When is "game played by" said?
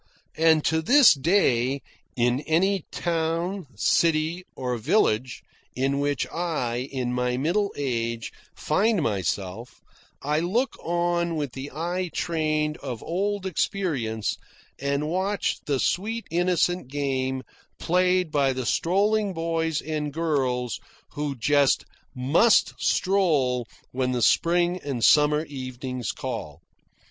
16.87-18.53